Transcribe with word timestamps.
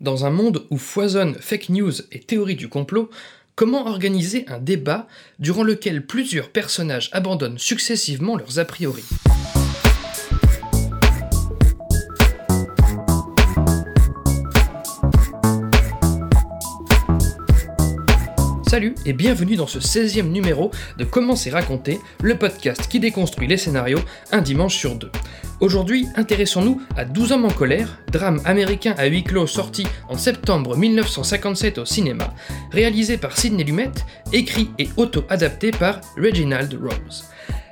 Dans 0.00 0.24
un 0.24 0.30
monde 0.30 0.64
où 0.70 0.78
foisonnent 0.78 1.34
fake 1.40 1.70
news 1.70 1.92
et 2.12 2.20
théories 2.20 2.54
du 2.54 2.68
complot, 2.68 3.10
comment 3.56 3.88
organiser 3.88 4.44
un 4.46 4.58
débat 4.58 5.08
durant 5.40 5.64
lequel 5.64 6.06
plusieurs 6.06 6.50
personnages 6.50 7.10
abandonnent 7.10 7.58
successivement 7.58 8.36
leurs 8.36 8.60
a 8.60 8.64
priori? 8.64 9.02
Salut 18.78 18.94
et 19.06 19.12
bienvenue 19.12 19.56
dans 19.56 19.66
ce 19.66 19.80
16e 19.80 20.30
numéro 20.30 20.70
de 20.98 21.04
Comment 21.04 21.34
c'est 21.34 21.50
raconté, 21.50 21.98
le 22.22 22.38
podcast 22.38 22.86
qui 22.86 23.00
déconstruit 23.00 23.48
les 23.48 23.56
scénarios 23.56 23.98
un 24.30 24.40
dimanche 24.40 24.76
sur 24.76 24.94
deux. 24.94 25.10
Aujourd'hui, 25.58 26.06
intéressons-nous 26.14 26.80
à 26.96 27.04
12 27.04 27.32
hommes 27.32 27.44
en 27.46 27.50
colère, 27.50 27.98
drame 28.12 28.40
américain 28.44 28.94
à 28.96 29.06
huis 29.06 29.24
clos 29.24 29.48
sorti 29.48 29.84
en 30.08 30.16
septembre 30.16 30.76
1957 30.76 31.78
au 31.78 31.84
cinéma, 31.84 32.32
réalisé 32.70 33.16
par 33.16 33.36
Sidney 33.36 33.64
Lumet, 33.64 33.90
écrit 34.32 34.70
et 34.78 34.88
auto-adapté 34.96 35.72
par 35.72 36.00
Reginald 36.16 36.72
Rose. 36.80 37.24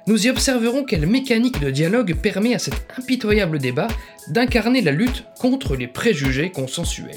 Nous 0.08 0.26
y 0.26 0.30
observerons 0.30 0.82
quelle 0.82 1.06
mécanique 1.06 1.60
de 1.60 1.70
dialogue 1.70 2.16
permet 2.16 2.56
à 2.56 2.58
cet 2.58 2.84
impitoyable 2.98 3.60
débat 3.60 3.86
d'incarner 4.26 4.82
la 4.82 4.90
lutte 4.90 5.22
contre 5.38 5.76
les 5.76 5.86
préjugés 5.86 6.50
consensuels. 6.50 7.14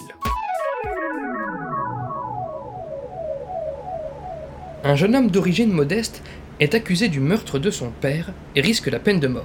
Un 4.82 4.96
jeune 4.96 5.14
homme 5.14 5.30
d'origine 5.30 5.74
modeste 5.74 6.24
est 6.62 6.74
accusé 6.74 7.10
du 7.10 7.20
meurtre 7.20 7.60
de 7.60 7.70
son 7.70 7.90
père 7.90 8.32
et 8.56 8.62
risque 8.62 8.88
la 8.88 9.00
peine 9.00 9.20
de 9.20 9.28
mort. 9.28 9.44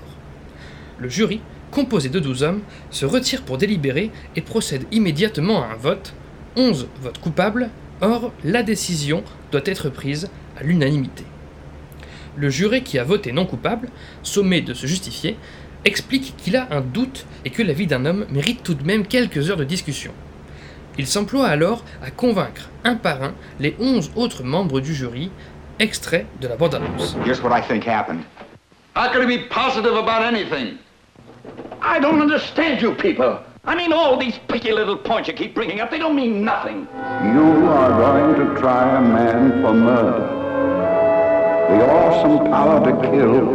Le 1.01 1.09
jury, 1.09 1.41
composé 1.73 2.09
de 2.09 2.21
12 2.21 2.45
hommes, 2.45 2.61
se 2.91 3.05
retire 3.05 3.43
pour 3.43 3.59
délibérer 3.59 4.13
et 4.37 4.43
procède 4.43 4.85
immédiatement 4.93 5.65
à 5.65 5.73
un 5.73 5.75
vote. 5.75 6.15
11 6.55 6.87
votent 7.03 7.19
coupables, 7.19 7.71
or 8.01 8.33
la 8.45 8.63
décision 8.63 9.25
doit 9.51 9.63
être 9.65 9.89
prise 9.89 10.31
à 10.57 10.63
l'unanimité. 10.63 11.25
Le 12.37 12.49
juré 12.49 12.85
qui 12.85 13.01
a 13.01 13.05
voté 13.05 13.33
non 13.33 13.45
coupable, 13.45 13.89
sommé 14.23 14.61
de 14.61 14.73
se 14.73 14.87
justifier, 14.87 15.37
explique 15.85 16.35
qu'il 16.37 16.55
a 16.55 16.69
un 16.71 16.81
doute 16.81 17.27
et 17.45 17.51
que 17.51 17.63
la 17.63 17.73
vie 17.73 17.89
d'un 17.89 18.07
homme 18.07 18.27
mérite 18.31 18.63
tout 18.63 18.75
de 18.75 18.85
même 18.85 19.05
quelques 19.05 19.51
heures 19.51 19.57
de 19.57 19.65
discussion. 19.65 20.13
Il 20.97 21.07
s'emploie 21.07 21.49
alors 21.49 21.83
à 22.05 22.11
convaincre 22.11 22.69
un 22.85 22.95
par 22.95 23.23
un 23.23 23.35
les 23.59 23.75
11 23.81 24.13
autres 24.15 24.45
membres 24.45 24.81
du 24.81 24.95
jury, 24.95 25.31
extrait 25.81 26.27
de 26.41 26.47
la 26.47 26.57
bande-annonce. 26.57 27.17
Here's 27.25 27.43
what 27.43 27.51
I 27.57 27.61
think 27.61 27.85
happened. 27.85 28.25
How 28.95 29.09
can 29.11 29.23
you 29.23 29.27
be 29.27 29.49
positive 29.49 29.97
about 29.97 30.23
anything? 30.23 30.79
I 31.83 31.99
don't 31.99 32.21
understand 32.21 32.81
you 32.81 32.95
people. 32.95 33.41
I 33.67 33.75
mean, 33.75 33.93
all 33.93 34.17
these 34.17 34.39
picky 34.47 34.71
little 34.71 34.97
points 34.97 35.27
you 35.27 35.35
keep 35.35 35.53
bringing 35.55 35.81
up, 35.81 35.91
they 35.91 35.99
don't 35.99 36.15
mean 36.15 36.45
nothing. 36.45 36.87
You 37.35 37.67
are 37.67 37.91
going 37.91 38.35
to 38.37 38.61
try 38.61 38.97
a 38.97 39.01
man 39.01 39.63
for 39.63 39.75
murder. 39.75 40.29
The 41.71 41.91
awesome 41.91 42.47
power 42.51 42.85
to 42.85 42.93
kill 43.11 43.47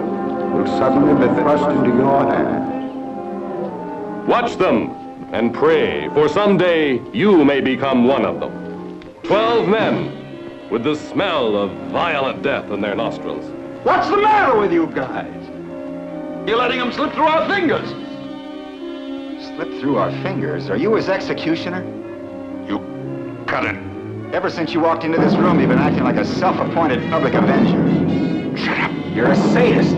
will 0.51 0.67
suddenly 0.77 1.13
be 1.25 1.33
thrust 1.35 1.69
into 1.69 1.95
your 1.95 2.25
hands. 2.29 2.67
Watch 4.27 4.57
them 4.57 4.98
and 5.31 5.53
pray, 5.53 6.09
for 6.09 6.27
someday 6.27 6.99
you 7.13 7.45
may 7.45 7.61
become 7.61 8.08
one 8.08 8.25
of 8.25 8.39
them. 8.39 9.02
Twelve 9.23 9.67
men 9.67 10.69
with 10.69 10.83
the 10.83 10.95
smell 10.95 11.55
of 11.55 11.71
violent 11.91 12.41
death 12.41 12.69
in 12.71 12.81
their 12.81 12.95
nostrils. 12.95 13.45
What's 13.83 14.09
the 14.09 14.17
matter 14.17 14.58
with 14.59 14.71
you 14.71 14.88
guys? 14.88 15.33
You're 16.47 16.58
letting 16.58 16.80
them 16.80 16.91
slip 16.91 17.13
through 17.13 17.27
our 17.27 17.47
fingers. 17.47 17.89
Slip 19.45 19.80
through 19.80 19.97
our 19.97 20.11
fingers. 20.23 20.69
Are 20.69 20.77
you 20.77 20.95
his 20.95 21.09
executioner? 21.09 21.83
You 22.67 22.80
cut 23.47 23.66
it. 23.66 23.75
Ever 24.33 24.49
since 24.49 24.73
you 24.73 24.80
walked 24.80 25.03
into 25.03 25.19
this 25.19 25.33
room, 25.36 25.59
you've 25.59 25.69
been 25.69 25.80
acting 25.80 26.03
like 26.03 26.17
a 26.17 26.25
self-appointed 26.25 27.09
public 27.09 27.33
avenger. 27.33 28.58
Shut 28.58 28.77
up. 28.77 28.91
You're 29.16 29.31
a 29.31 29.36
sadist. 29.36 29.97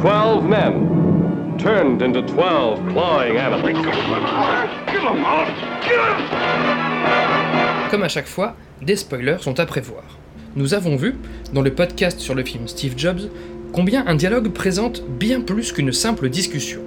Twelve 0.00 0.44
men 0.44 0.97
turned 1.58 2.02
into 2.02 2.22
twelve 2.22 2.78
clawing 2.92 3.36
animals. 3.36 3.72
Kill 4.86 5.02
them 5.02 5.24
all. 5.24 5.46
Kill 5.82 5.98
them. 5.98 7.90
Comme 7.90 8.02
à 8.04 8.08
chaque 8.08 8.28
fois, 8.28 8.54
des 8.80 8.96
spoilers 8.96 9.38
sont 9.40 9.58
à 9.58 9.66
prévoir. 9.66 10.04
Nous 10.56 10.74
avons 10.74 10.96
vu, 10.96 11.16
dans 11.52 11.62
le 11.62 11.74
podcast 11.74 12.20
sur 12.20 12.34
le 12.34 12.44
film 12.44 12.68
Steve 12.68 12.94
Jobs, 12.96 13.30
combien 13.72 14.06
un 14.06 14.14
dialogue 14.14 14.50
présente 14.52 15.02
bien 15.08 15.40
plus 15.40 15.72
qu'une 15.72 15.92
simple 15.92 16.28
discussion. 16.28 16.80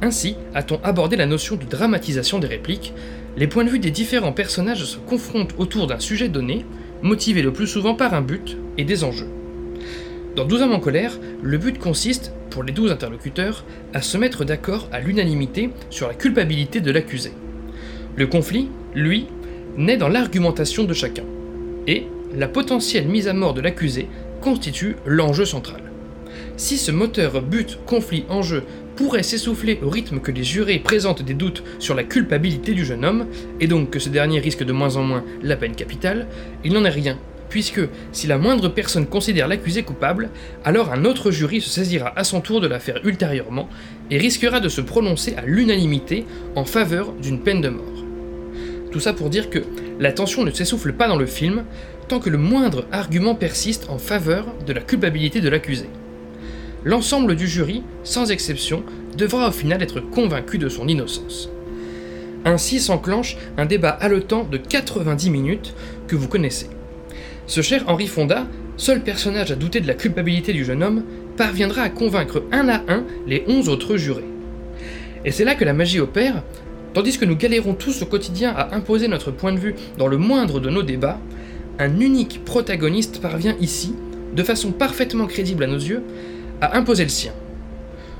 Ainsi 0.00 0.36
a-t-on 0.54 0.80
abordé 0.82 1.16
la 1.16 1.26
notion 1.26 1.56
de 1.56 1.64
dramatisation 1.64 2.38
des 2.38 2.48
répliques, 2.48 2.92
les 3.36 3.46
points 3.46 3.64
de 3.64 3.70
vue 3.70 3.78
des 3.78 3.90
différents 3.90 4.32
personnages 4.32 4.84
se 4.84 4.98
confrontent 4.98 5.54
autour 5.58 5.86
d'un 5.86 6.00
sujet 6.00 6.28
donné, 6.28 6.64
motivé 7.02 7.42
le 7.42 7.52
plus 7.52 7.66
souvent 7.66 7.94
par 7.94 8.14
un 8.14 8.22
but 8.22 8.56
et 8.78 8.84
des 8.84 9.04
enjeux. 9.04 9.30
Dans 10.34 10.44
12 10.44 10.62
hommes 10.62 10.72
en 10.72 10.80
colère, 10.80 11.18
le 11.42 11.58
but 11.58 11.78
consiste, 11.78 12.32
pour 12.52 12.62
les 12.62 12.72
12 12.72 12.92
interlocuteurs, 12.92 13.64
à 13.94 14.02
se 14.02 14.18
mettre 14.18 14.44
d'accord 14.44 14.86
à 14.92 15.00
l'unanimité 15.00 15.70
sur 15.88 16.06
la 16.06 16.14
culpabilité 16.14 16.80
de 16.80 16.90
l'accusé. 16.90 17.32
Le 18.14 18.26
conflit, 18.26 18.68
lui, 18.94 19.26
naît 19.78 19.96
dans 19.96 20.08
l'argumentation 20.08 20.84
de 20.84 20.92
chacun. 20.92 21.24
Et 21.86 22.06
la 22.36 22.48
potentielle 22.48 23.08
mise 23.08 23.26
à 23.26 23.32
mort 23.32 23.54
de 23.54 23.62
l'accusé 23.62 24.06
constitue 24.42 24.96
l'enjeu 25.06 25.46
central. 25.46 25.80
Si 26.58 26.76
ce 26.76 26.90
moteur 26.90 27.40
but, 27.40 27.78
conflit, 27.86 28.26
enjeu 28.28 28.64
pourrait 28.96 29.22
s'essouffler 29.22 29.80
au 29.82 29.88
rythme 29.88 30.20
que 30.20 30.30
les 30.30 30.44
jurés 30.44 30.78
présentent 30.78 31.22
des 31.22 31.32
doutes 31.32 31.64
sur 31.78 31.94
la 31.94 32.04
culpabilité 32.04 32.74
du 32.74 32.84
jeune 32.84 33.06
homme, 33.06 33.26
et 33.60 33.66
donc 33.66 33.88
que 33.88 33.98
ce 33.98 34.10
dernier 34.10 34.40
risque 34.40 34.62
de 34.62 34.72
moins 34.72 34.96
en 34.96 35.02
moins 35.02 35.24
la 35.42 35.56
peine 35.56 35.74
capitale, 35.74 36.26
il 36.64 36.74
n'en 36.74 36.84
est 36.84 36.90
rien, 36.90 37.18
puisque 37.52 37.82
si 38.12 38.26
la 38.26 38.38
moindre 38.38 38.70
personne 38.70 39.04
considère 39.04 39.46
l'accusé 39.46 39.82
coupable, 39.82 40.30
alors 40.64 40.90
un 40.90 41.04
autre 41.04 41.30
jury 41.30 41.60
se 41.60 41.68
saisira 41.68 42.10
à 42.16 42.24
son 42.24 42.40
tour 42.40 42.62
de 42.62 42.66
l'affaire 42.66 43.02
ultérieurement 43.04 43.68
et 44.10 44.16
risquera 44.16 44.58
de 44.58 44.70
se 44.70 44.80
prononcer 44.80 45.34
à 45.36 45.42
l'unanimité 45.42 46.24
en 46.56 46.64
faveur 46.64 47.12
d'une 47.12 47.40
peine 47.40 47.60
de 47.60 47.68
mort. 47.68 48.04
Tout 48.90 49.00
ça 49.00 49.12
pour 49.12 49.28
dire 49.28 49.50
que 49.50 49.58
la 50.00 50.12
tension 50.12 50.44
ne 50.44 50.50
s'essouffle 50.50 50.94
pas 50.94 51.08
dans 51.08 51.18
le 51.18 51.26
film 51.26 51.64
tant 52.08 52.20
que 52.20 52.30
le 52.30 52.38
moindre 52.38 52.86
argument 52.90 53.34
persiste 53.34 53.90
en 53.90 53.98
faveur 53.98 54.46
de 54.66 54.72
la 54.72 54.80
culpabilité 54.80 55.42
de 55.42 55.50
l'accusé. 55.50 55.90
L'ensemble 56.84 57.36
du 57.36 57.46
jury, 57.46 57.82
sans 58.02 58.30
exception, 58.30 58.82
devra 59.18 59.50
au 59.50 59.52
final 59.52 59.82
être 59.82 60.00
convaincu 60.00 60.56
de 60.56 60.70
son 60.70 60.88
innocence. 60.88 61.50
Ainsi 62.46 62.80
s'enclenche 62.80 63.36
un 63.58 63.66
débat 63.66 63.90
haletant 63.90 64.44
de 64.44 64.56
90 64.56 65.28
minutes 65.28 65.74
que 66.08 66.16
vous 66.16 66.28
connaissez. 66.28 66.68
Ce 67.52 67.60
cher 67.60 67.84
Henri 67.86 68.06
Fonda, 68.06 68.46
seul 68.78 69.02
personnage 69.02 69.52
à 69.52 69.56
douter 69.56 69.80
de 69.82 69.86
la 69.86 69.92
culpabilité 69.92 70.54
du 70.54 70.64
jeune 70.64 70.82
homme, 70.82 71.04
parviendra 71.36 71.82
à 71.82 71.90
convaincre 71.90 72.44
un 72.50 72.66
à 72.70 72.80
un 72.88 73.04
les 73.26 73.44
11 73.46 73.68
autres 73.68 73.98
jurés. 73.98 74.24
Et 75.26 75.32
c'est 75.32 75.44
là 75.44 75.54
que 75.54 75.66
la 75.66 75.74
magie 75.74 76.00
opère, 76.00 76.42
tandis 76.94 77.18
que 77.18 77.26
nous 77.26 77.36
galérons 77.36 77.74
tous 77.74 78.00
au 78.00 78.06
quotidien 78.06 78.54
à 78.56 78.74
imposer 78.74 79.06
notre 79.06 79.30
point 79.30 79.52
de 79.52 79.58
vue 79.58 79.74
dans 79.98 80.06
le 80.06 80.16
moindre 80.16 80.60
de 80.60 80.70
nos 80.70 80.82
débats, 80.82 81.18
un 81.78 82.00
unique 82.00 82.42
protagoniste 82.42 83.20
parvient 83.20 83.54
ici, 83.60 83.94
de 84.34 84.42
façon 84.42 84.72
parfaitement 84.72 85.26
crédible 85.26 85.64
à 85.64 85.66
nos 85.66 85.76
yeux, 85.76 86.02
à 86.62 86.78
imposer 86.78 87.02
le 87.02 87.10
sien. 87.10 87.32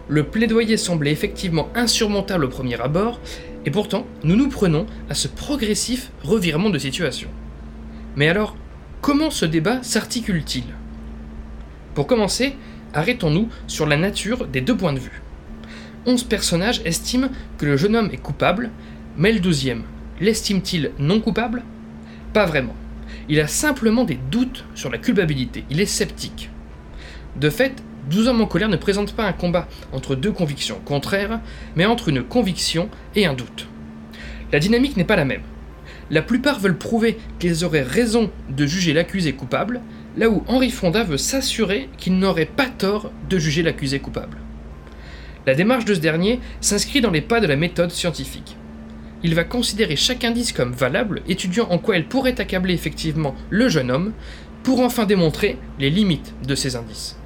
Le 0.08 0.24
plaidoyer 0.24 0.76
semblait 0.76 1.10
effectivement 1.10 1.70
insurmontable 1.74 2.44
au 2.44 2.48
premier 2.48 2.78
abord, 2.78 3.18
et 3.64 3.70
pourtant 3.70 4.06
nous 4.24 4.36
nous 4.36 4.50
prenons 4.50 4.84
à 5.08 5.14
ce 5.14 5.26
progressif 5.26 6.10
revirement 6.22 6.68
de 6.68 6.78
situation. 6.78 7.30
Mais 8.14 8.28
alors, 8.28 8.56
comment 9.02 9.30
ce 9.30 9.44
débat 9.44 9.82
s'articule-t-il? 9.82 10.64
Pour 11.94 12.06
commencer, 12.06 12.54
arrêtons-nous 12.94 13.48
sur 13.66 13.84
la 13.84 13.96
nature 13.96 14.46
des 14.46 14.60
deux 14.62 14.76
points 14.76 14.92
de 14.92 15.00
vue. 15.00 15.20
Onze 16.06 16.22
personnages 16.22 16.80
estiment 16.84 17.28
que 17.58 17.66
le 17.66 17.76
jeune 17.76 17.96
homme 17.96 18.10
est 18.12 18.22
coupable, 18.22 18.70
mais 19.18 19.32
le 19.32 19.40
douzième, 19.40 19.82
l'estime-t-il 20.20 20.92
non 21.00 21.20
coupable? 21.20 21.64
Pas 22.32 22.46
vraiment. 22.46 22.76
Il 23.28 23.40
a 23.40 23.48
simplement 23.48 24.04
des 24.04 24.18
doutes 24.30 24.64
sur 24.74 24.88
la 24.88 24.98
culpabilité, 24.98 25.64
il 25.68 25.80
est 25.80 25.86
sceptique. 25.86 26.48
De 27.36 27.50
fait, 27.50 27.82
12 28.08 28.28
hommes 28.28 28.40
en 28.40 28.46
colère 28.46 28.68
ne 28.68 28.76
présentent 28.76 29.14
pas 29.14 29.26
un 29.26 29.32
combat 29.32 29.68
entre 29.92 30.14
deux 30.14 30.32
convictions 30.32 30.80
contraires, 30.84 31.40
mais 31.74 31.86
entre 31.86 32.08
une 32.08 32.22
conviction 32.22 32.88
et 33.16 33.26
un 33.26 33.34
doute. 33.34 33.66
La 34.52 34.60
dynamique 34.60 34.96
n'est 34.96 35.04
pas 35.04 35.16
la 35.16 35.24
même. 35.24 35.42
La 36.12 36.20
plupart 36.20 36.60
veulent 36.60 36.76
prouver 36.76 37.16
qu'ils 37.38 37.64
auraient 37.64 37.82
raison 37.82 38.30
de 38.50 38.66
juger 38.66 38.92
l'accusé 38.92 39.32
coupable, 39.32 39.80
là 40.18 40.28
où 40.28 40.44
Henri 40.46 40.70
Fonda 40.70 41.04
veut 41.04 41.16
s'assurer 41.16 41.88
qu'il 41.96 42.18
n'aurait 42.18 42.44
pas 42.44 42.68
tort 42.68 43.10
de 43.30 43.38
juger 43.38 43.62
l'accusé 43.62 43.98
coupable. 43.98 44.36
La 45.46 45.54
démarche 45.54 45.86
de 45.86 45.94
ce 45.94 46.00
dernier 46.00 46.38
s'inscrit 46.60 47.00
dans 47.00 47.10
les 47.10 47.22
pas 47.22 47.40
de 47.40 47.46
la 47.46 47.56
méthode 47.56 47.90
scientifique. 47.90 48.58
Il 49.22 49.34
va 49.34 49.44
considérer 49.44 49.96
chaque 49.96 50.22
indice 50.22 50.52
comme 50.52 50.72
valable, 50.72 51.22
étudiant 51.28 51.68
en 51.70 51.78
quoi 51.78 51.96
elle 51.96 52.06
pourrait 52.06 52.40
accabler 52.40 52.74
effectivement 52.74 53.34
le 53.48 53.70
jeune 53.70 53.90
homme, 53.90 54.12
pour 54.64 54.80
enfin 54.80 55.06
démontrer 55.06 55.56
les 55.78 55.88
limites 55.88 56.34
de 56.46 56.54
ces 56.54 56.76
indices. 56.76 57.16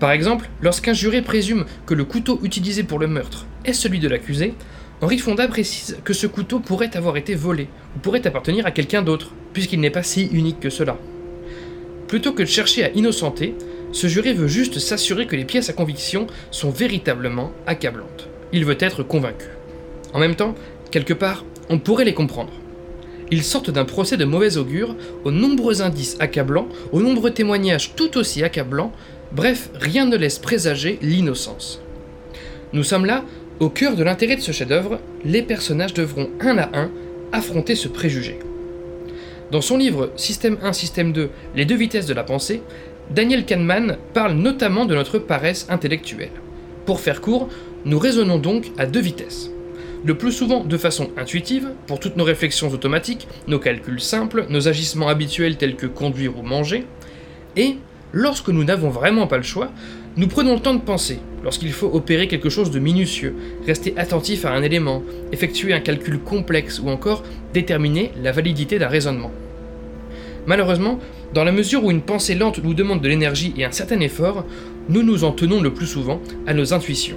Par 0.00 0.10
exemple, 0.10 0.50
lorsqu'un 0.62 0.94
juré 0.94 1.22
présume 1.22 1.64
que 1.86 1.94
le 1.94 2.04
couteau 2.04 2.40
utilisé 2.42 2.82
pour 2.82 2.98
le 2.98 3.06
meurtre 3.06 3.46
est 3.64 3.72
celui 3.72 4.00
de 4.00 4.08
l'accusé, 4.08 4.54
Henri 5.02 5.16
Fonda 5.16 5.48
précise 5.48 5.96
que 6.04 6.12
ce 6.12 6.26
couteau 6.26 6.60
pourrait 6.60 6.94
avoir 6.94 7.16
été 7.16 7.34
volé, 7.34 7.68
ou 7.96 8.00
pourrait 8.00 8.26
appartenir 8.26 8.66
à 8.66 8.70
quelqu'un 8.70 9.00
d'autre, 9.00 9.32
puisqu'il 9.54 9.80
n'est 9.80 9.88
pas 9.88 10.02
si 10.02 10.26
unique 10.26 10.60
que 10.60 10.68
cela. 10.68 10.98
Plutôt 12.06 12.32
que 12.32 12.42
de 12.42 12.48
chercher 12.48 12.84
à 12.84 12.90
innocenter, 12.90 13.54
ce 13.92 14.08
juré 14.08 14.34
veut 14.34 14.46
juste 14.46 14.78
s'assurer 14.78 15.26
que 15.26 15.36
les 15.36 15.46
pièces 15.46 15.70
à 15.70 15.72
conviction 15.72 16.26
sont 16.50 16.70
véritablement 16.70 17.52
accablantes. 17.66 18.28
Il 18.52 18.66
veut 18.66 18.76
être 18.78 19.02
convaincu. 19.02 19.46
En 20.12 20.18
même 20.18 20.34
temps, 20.34 20.54
quelque 20.90 21.14
part, 21.14 21.44
on 21.70 21.78
pourrait 21.78 22.04
les 22.04 22.14
comprendre. 22.14 22.52
Ils 23.30 23.44
sortent 23.44 23.70
d'un 23.70 23.86
procès 23.86 24.18
de 24.18 24.24
mauvais 24.26 24.58
augure, 24.58 24.96
aux 25.24 25.30
nombreux 25.30 25.80
indices 25.80 26.16
accablants, 26.20 26.68
aux 26.92 27.00
nombreux 27.00 27.30
témoignages 27.30 27.94
tout 27.96 28.18
aussi 28.18 28.42
accablants, 28.42 28.92
bref, 29.32 29.70
rien 29.80 30.04
ne 30.04 30.16
laisse 30.16 30.38
présager 30.38 30.98
l'innocence. 31.00 31.80
Nous 32.72 32.84
sommes 32.84 33.06
là, 33.06 33.24
au 33.60 33.68
cœur 33.68 33.94
de 33.94 34.02
l'intérêt 34.02 34.36
de 34.36 34.40
ce 34.40 34.52
chef-d'œuvre, 34.52 34.98
les 35.24 35.42
personnages 35.42 35.92
devront 35.92 36.30
un 36.40 36.56
à 36.56 36.70
un 36.76 36.90
affronter 37.30 37.74
ce 37.74 37.88
préjugé. 37.88 38.38
Dans 39.52 39.60
son 39.60 39.76
livre 39.76 40.10
Système 40.16 40.56
1, 40.62 40.72
Système 40.72 41.12
2, 41.12 41.28
Les 41.54 41.66
deux 41.66 41.76
vitesses 41.76 42.06
de 42.06 42.14
la 42.14 42.24
pensée, 42.24 42.62
Daniel 43.10 43.44
Kahneman 43.44 43.98
parle 44.14 44.32
notamment 44.32 44.86
de 44.86 44.94
notre 44.94 45.18
paresse 45.18 45.66
intellectuelle. 45.68 46.30
Pour 46.86 47.00
faire 47.00 47.20
court, 47.20 47.48
nous 47.84 47.98
raisonnons 47.98 48.38
donc 48.38 48.72
à 48.78 48.86
deux 48.86 49.00
vitesses. 49.00 49.50
Le 50.04 50.16
plus 50.16 50.32
souvent 50.32 50.64
de 50.64 50.76
façon 50.78 51.10
intuitive, 51.18 51.70
pour 51.86 52.00
toutes 52.00 52.16
nos 52.16 52.24
réflexions 52.24 52.68
automatiques, 52.68 53.28
nos 53.46 53.58
calculs 53.58 54.00
simples, 54.00 54.46
nos 54.48 54.68
agissements 54.68 55.08
habituels 55.08 55.56
tels 55.56 55.76
que 55.76 55.86
conduire 55.86 56.38
ou 56.38 56.42
manger, 56.42 56.86
et, 57.56 57.76
lorsque 58.12 58.48
nous 58.48 58.64
n'avons 58.64 58.88
vraiment 58.88 59.26
pas 59.26 59.36
le 59.36 59.42
choix, 59.42 59.70
nous 60.16 60.26
prenons 60.26 60.54
le 60.54 60.60
temps 60.60 60.74
de 60.74 60.80
penser, 60.80 61.20
lorsqu'il 61.44 61.72
faut 61.72 61.90
opérer 61.92 62.26
quelque 62.26 62.48
chose 62.48 62.72
de 62.72 62.80
minutieux, 62.80 63.34
rester 63.64 63.94
attentif 63.96 64.44
à 64.44 64.50
un 64.50 64.62
élément, 64.62 65.02
effectuer 65.30 65.72
un 65.72 65.80
calcul 65.80 66.18
complexe 66.18 66.80
ou 66.80 66.88
encore 66.88 67.22
déterminer 67.54 68.10
la 68.20 68.32
validité 68.32 68.78
d'un 68.78 68.88
raisonnement. 68.88 69.30
Malheureusement, 70.46 70.98
dans 71.32 71.44
la 71.44 71.52
mesure 71.52 71.84
où 71.84 71.92
une 71.92 72.02
pensée 72.02 72.34
lente 72.34 72.62
nous 72.62 72.74
demande 72.74 73.00
de 73.00 73.08
l'énergie 73.08 73.54
et 73.56 73.64
un 73.64 73.70
certain 73.70 74.00
effort, 74.00 74.44
nous 74.88 75.04
nous 75.04 75.22
en 75.22 75.30
tenons 75.30 75.60
le 75.60 75.72
plus 75.72 75.86
souvent 75.86 76.20
à 76.46 76.54
nos 76.54 76.74
intuitions. 76.74 77.16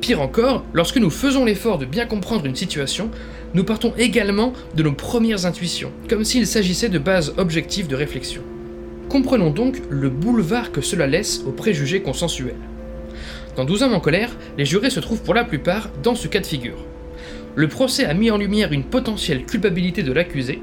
Pire 0.00 0.20
encore, 0.20 0.64
lorsque 0.72 0.98
nous 0.98 1.10
faisons 1.10 1.44
l'effort 1.44 1.78
de 1.78 1.86
bien 1.86 2.06
comprendre 2.06 2.44
une 2.44 2.56
situation, 2.56 3.10
nous 3.54 3.62
partons 3.62 3.92
également 3.96 4.52
de 4.74 4.82
nos 4.82 4.92
premières 4.92 5.46
intuitions, 5.46 5.92
comme 6.08 6.24
s'il 6.24 6.46
s'agissait 6.46 6.88
de 6.88 6.98
bases 6.98 7.34
objectives 7.36 7.86
de 7.86 7.94
réflexion. 7.94 8.42
Comprenons 9.14 9.50
donc 9.50 9.80
le 9.90 10.10
boulevard 10.10 10.72
que 10.72 10.80
cela 10.80 11.06
laisse 11.06 11.44
aux 11.46 11.52
préjugés 11.52 12.02
consensuels. 12.02 12.56
Dans 13.54 13.64
12 13.64 13.84
hommes 13.84 13.94
en 13.94 14.00
colère, 14.00 14.36
les 14.58 14.64
jurés 14.64 14.90
se 14.90 14.98
trouvent 14.98 15.22
pour 15.22 15.34
la 15.34 15.44
plupart 15.44 15.88
dans 16.02 16.16
ce 16.16 16.26
cas 16.26 16.40
de 16.40 16.46
figure. 16.46 16.84
Le 17.54 17.68
procès 17.68 18.06
a 18.06 18.12
mis 18.12 18.32
en 18.32 18.38
lumière 18.38 18.72
une 18.72 18.82
potentielle 18.82 19.44
culpabilité 19.44 20.02
de 20.02 20.12
l'accusé, 20.12 20.60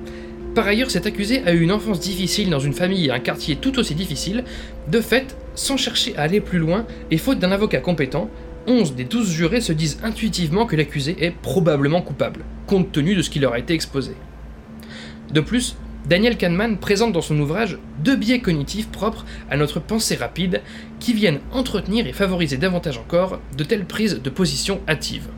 par 0.53 0.67
ailleurs, 0.67 0.91
cet 0.91 1.05
accusé 1.05 1.41
a 1.45 1.53
eu 1.53 1.61
une 1.61 1.71
enfance 1.71 2.01
difficile 2.01 2.49
dans 2.49 2.59
une 2.59 2.73
famille 2.73 3.05
et 3.05 3.11
un 3.11 3.19
quartier 3.19 3.55
tout 3.55 3.79
aussi 3.79 3.95
difficile. 3.95 4.43
De 4.89 4.99
fait, 4.99 5.37
sans 5.55 5.77
chercher 5.77 6.13
à 6.17 6.23
aller 6.23 6.41
plus 6.41 6.59
loin 6.59 6.85
et 7.09 7.17
faute 7.17 7.39
d'un 7.39 7.53
avocat 7.53 7.79
compétent, 7.79 8.29
11 8.67 8.95
des 8.95 9.05
12 9.05 9.31
jurés 9.31 9.61
se 9.61 9.71
disent 9.71 9.99
intuitivement 10.03 10.65
que 10.65 10.75
l'accusé 10.75 11.15
est 11.23 11.31
probablement 11.31 12.01
coupable, 12.01 12.41
compte 12.67 12.91
tenu 12.91 13.15
de 13.15 13.21
ce 13.21 13.29
qui 13.29 13.39
leur 13.39 13.53
a 13.53 13.59
été 13.59 13.73
exposé. 13.73 14.11
De 15.33 15.39
plus, 15.39 15.77
Daniel 16.05 16.35
Kahneman 16.35 16.77
présente 16.77 17.13
dans 17.13 17.21
son 17.21 17.39
ouvrage 17.39 17.77
deux 17.99 18.15
biais 18.15 18.39
cognitifs 18.39 18.89
propres 18.89 19.25
à 19.49 19.57
notre 19.57 19.79
pensée 19.79 20.15
rapide 20.15 20.61
qui 20.99 21.13
viennent 21.13 21.39
entretenir 21.51 22.07
et 22.07 22.13
favoriser 22.13 22.57
davantage 22.57 22.97
encore 22.97 23.39
de 23.55 23.63
telles 23.63 23.85
prises 23.85 24.21
de 24.21 24.29
position 24.29 24.81
hâtives. 24.87 25.29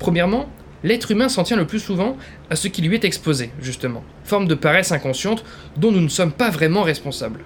Premièrement, 0.00 0.48
l'être 0.82 1.12
humain 1.12 1.28
s'en 1.28 1.44
tient 1.44 1.56
le 1.56 1.66
plus 1.66 1.78
souvent 1.78 2.16
à 2.50 2.56
ce 2.56 2.66
qui 2.68 2.82
lui 2.82 2.96
est 2.96 3.04
exposé, 3.04 3.50
justement, 3.62 4.02
forme 4.24 4.48
de 4.48 4.54
paresse 4.54 4.90
inconsciente 4.90 5.44
dont 5.76 5.92
nous 5.92 6.00
ne 6.00 6.08
sommes 6.08 6.32
pas 6.32 6.50
vraiment 6.50 6.82
responsables. 6.82 7.40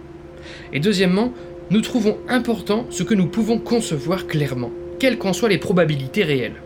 Et 0.73 0.81
deuxièmement, 0.81 1.35
nous 1.71 1.83
trouvons 1.83 2.17
important 2.29 2.87
ce 2.89 3.03
que 3.03 3.15
nous 3.15 3.27
pouvons 3.27 3.59
concevoir 3.59 4.27
clairement, 4.27 4.73
quelles 4.99 5.19
qu'en 5.19 5.35
soient 5.35 5.50
les 5.50 5.59
probabilités 5.59 6.25
réelles. 6.25 6.62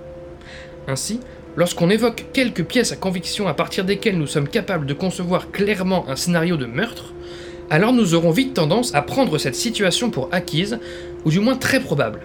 Ainsi, 0.86 1.20
lorsqu'on 1.56 1.90
évoque 1.90 2.26
quelques 2.32 2.64
pièces 2.64 2.92
à 2.92 2.96
conviction 2.96 3.48
à 3.48 3.54
partir 3.54 3.84
desquelles 3.84 4.18
nous 4.18 4.26
sommes 4.26 4.48
capables 4.48 4.86
de 4.86 4.94
concevoir 4.94 5.50
clairement 5.50 6.08
un 6.08 6.16
scénario 6.16 6.56
de 6.56 6.66
meurtre, 6.66 7.12
alors 7.70 7.92
nous 7.92 8.14
aurons 8.14 8.30
vite 8.30 8.54
tendance 8.54 8.94
à 8.94 9.02
prendre 9.02 9.38
cette 9.38 9.54
situation 9.54 10.10
pour 10.10 10.28
acquise, 10.32 10.78
ou 11.24 11.30
du 11.30 11.40
moins 11.40 11.56
très 11.56 11.80
probable, 11.80 12.20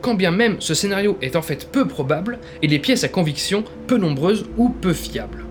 quand 0.00 0.14
bien 0.14 0.30
même 0.30 0.56
ce 0.60 0.74
scénario 0.74 1.18
est 1.22 1.36
en 1.36 1.42
fait 1.42 1.68
peu 1.70 1.86
probable 1.86 2.38
et 2.62 2.66
les 2.66 2.78
pièces 2.78 3.04
à 3.04 3.08
conviction 3.08 3.64
peu 3.86 3.96
nombreuses 3.96 4.46
ou 4.56 4.70
peu 4.70 4.92
fiables. 4.92 5.44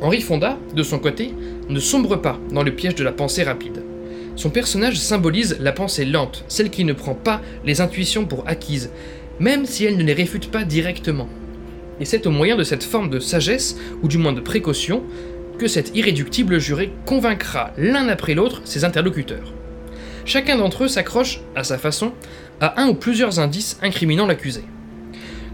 Henri 0.00 0.20
Fonda, 0.20 0.58
de 0.74 0.82
son 0.82 0.98
côté, 0.98 1.34
ne 1.68 1.80
sombre 1.80 2.16
pas 2.16 2.38
dans 2.52 2.62
le 2.62 2.74
piège 2.74 2.94
de 2.94 3.04
la 3.04 3.12
pensée 3.12 3.42
rapide. 3.42 3.82
Son 4.36 4.48
personnage 4.48 4.96
symbolise 4.96 5.58
la 5.60 5.72
pensée 5.72 6.06
lente, 6.06 6.44
celle 6.48 6.70
qui 6.70 6.84
ne 6.84 6.94
prend 6.94 7.14
pas 7.14 7.42
les 7.64 7.82
intuitions 7.82 8.24
pour 8.24 8.48
acquises, 8.48 8.90
même 9.38 9.66
si 9.66 9.84
elle 9.84 9.98
ne 9.98 10.04
les 10.04 10.14
réfute 10.14 10.50
pas 10.50 10.64
directement. 10.64 11.28
Et 12.00 12.04
c'est 12.04 12.26
au 12.26 12.30
moyen 12.30 12.56
de 12.56 12.64
cette 12.64 12.82
forme 12.82 13.10
de 13.10 13.20
sagesse, 13.20 13.76
ou 14.02 14.08
du 14.08 14.18
moins 14.18 14.32
de 14.32 14.40
précaution, 14.40 15.02
que 15.58 15.68
cet 15.68 15.94
irréductible 15.94 16.58
juré 16.58 16.90
convaincra 17.04 17.72
l'un 17.76 18.08
après 18.08 18.34
l'autre 18.34 18.62
ses 18.64 18.84
interlocuteurs. 18.84 19.52
Chacun 20.24 20.56
d'entre 20.56 20.84
eux 20.84 20.88
s'accroche, 20.88 21.40
à 21.54 21.64
sa 21.64 21.76
façon, 21.76 22.12
à 22.60 22.80
un 22.80 22.88
ou 22.88 22.94
plusieurs 22.94 23.38
indices 23.38 23.78
incriminant 23.82 24.26
l'accusé. 24.26 24.62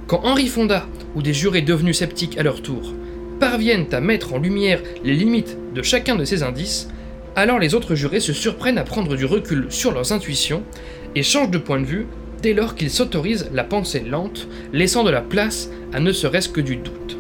Quand 0.06 0.20
Henri 0.24 0.46
Fonda, 0.46 0.86
ou 1.16 1.22
des 1.22 1.34
jurés 1.34 1.62
devenus 1.62 1.98
sceptiques 1.98 2.38
à 2.38 2.44
leur 2.44 2.62
tour, 2.62 2.94
parviennent 3.40 3.92
à 3.92 4.00
mettre 4.00 4.34
en 4.34 4.38
lumière 4.38 4.80
les 5.02 5.14
limites 5.14 5.56
de 5.74 5.82
chacun 5.82 6.14
de 6.14 6.24
ces 6.24 6.44
indices, 6.44 6.88
alors 7.34 7.58
les 7.58 7.74
autres 7.74 7.94
jurés 7.94 8.20
se 8.20 8.32
surprennent 8.32 8.78
à 8.78 8.84
prendre 8.84 9.16
du 9.16 9.24
recul 9.24 9.66
sur 9.70 9.92
leurs 9.92 10.12
intuitions 10.12 10.62
et 11.14 11.22
changent 11.22 11.50
de 11.50 11.58
point 11.58 11.80
de 11.80 11.86
vue 11.86 12.06
dès 12.42 12.54
lors 12.54 12.74
qu'ils 12.74 12.90
s'autorisent 12.90 13.50
la 13.52 13.64
pensée 13.64 14.00
lente, 14.00 14.48
laissant 14.72 15.04
de 15.04 15.10
la 15.10 15.20
place 15.20 15.70
à 15.92 16.00
ne 16.00 16.12
serait-ce 16.12 16.48
que 16.48 16.60
du 16.60 16.76
doute. 16.76 17.18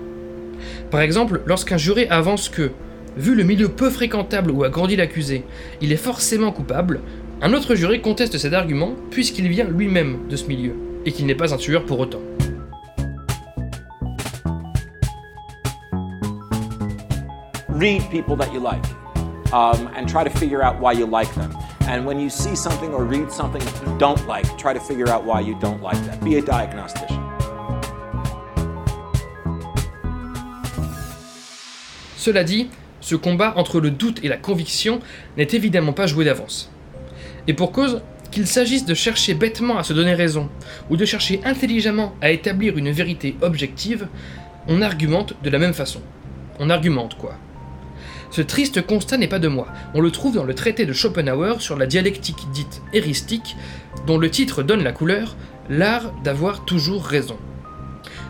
Par 0.90 1.00
exemple, 1.00 1.42
lorsqu'un 1.46 1.76
juré 1.76 2.06
avance 2.08 2.48
que, 2.48 2.70
vu 3.16 3.34
le 3.34 3.44
milieu 3.44 3.68
peu 3.68 3.90
fréquentable 3.90 4.50
où 4.50 4.64
a 4.64 4.68
grandi 4.68 4.96
l'accusé, 4.96 5.44
il 5.80 5.92
est 5.92 5.96
forcément 5.96 6.52
coupable, 6.52 7.00
un 7.42 7.52
autre 7.52 7.74
juré 7.74 8.00
conteste 8.00 8.38
cet 8.38 8.52
argument 8.52 8.94
puisqu'il 9.10 9.48
vient 9.48 9.68
lui-même 9.68 10.28
de 10.28 10.36
ce 10.36 10.46
milieu, 10.46 10.74
et 11.04 11.12
qu'il 11.12 11.26
n'est 11.26 11.34
pas 11.34 11.54
un 11.54 11.58
tueur 11.58 11.84
pour 11.84 12.00
autant. 12.00 12.20
read 17.76 18.10
people 18.10 18.36
that 18.36 18.52
you 18.52 18.60
like 18.60 18.84
um, 19.52 19.88
and 19.94 20.08
try 20.08 20.24
to 20.24 20.30
figure 20.30 20.62
out 20.62 20.80
why 20.80 20.92
you 20.92 21.06
like 21.06 21.32
them. 21.34 21.54
And 21.88 22.04
when 22.04 22.18
you 22.18 22.28
see 22.28 22.56
something 22.56 22.92
or 22.92 23.04
read 23.04 23.30
something 23.30 23.62
you 23.62 23.96
don't 23.98 24.26
like, 24.26 24.44
try 24.58 24.74
to 24.74 24.80
figure 24.80 25.08
out 25.08 25.24
why 25.24 25.40
you 25.40 25.54
don't 25.60 25.80
like 25.80 25.98
that. 26.06 26.20
Be 26.24 26.36
a 26.36 26.42
diagnostician. 26.42 27.22
Cela 32.16 32.42
dit, 32.42 32.70
ce 33.00 33.14
combat 33.14 33.52
entre 33.56 33.78
le 33.78 33.92
doute 33.92 34.18
et 34.24 34.28
la 34.28 34.36
conviction 34.36 34.98
n'est 35.36 35.46
évidemment 35.52 35.92
pas 35.92 36.08
joué 36.08 36.24
d'avance. 36.24 36.72
Et 37.46 37.54
pour 37.54 37.70
cause, 37.70 38.02
qu'il 38.32 38.48
s'agisse 38.48 38.84
de 38.84 38.94
chercher 38.94 39.34
bêtement 39.34 39.78
à 39.78 39.84
se 39.84 39.92
donner 39.92 40.14
raison, 40.14 40.48
ou 40.90 40.96
de 40.96 41.04
chercher 41.04 41.40
intelligemment 41.44 42.16
à 42.20 42.30
établir 42.30 42.76
une 42.76 42.90
vérité 42.90 43.36
objective, 43.42 44.08
on 44.66 44.82
argumente 44.82 45.34
de 45.40 45.50
la 45.50 45.60
même 45.60 45.72
façon. 45.72 46.00
On 46.58 46.68
argumente 46.68 47.16
quoi. 47.16 47.36
Ce 48.36 48.42
triste 48.42 48.84
constat 48.84 49.16
n'est 49.16 49.28
pas 49.28 49.38
de 49.38 49.48
moi, 49.48 49.66
on 49.94 50.02
le 50.02 50.10
trouve 50.10 50.34
dans 50.34 50.44
le 50.44 50.52
traité 50.52 50.84
de 50.84 50.92
Schopenhauer 50.92 51.58
sur 51.60 51.74
la 51.74 51.86
dialectique 51.86 52.50
dite 52.52 52.82
héristique, 52.92 53.56
dont 54.06 54.18
le 54.18 54.28
titre 54.28 54.62
donne 54.62 54.84
la 54.84 54.92
couleur, 54.92 55.36
L'art 55.70 56.12
d'avoir 56.22 56.66
toujours 56.66 57.02
raison. 57.02 57.38